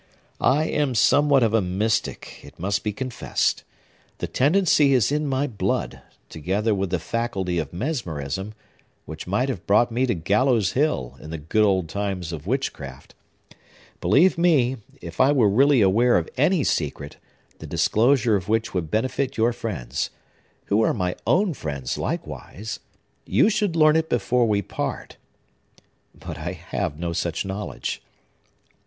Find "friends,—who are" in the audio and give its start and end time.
19.53-20.95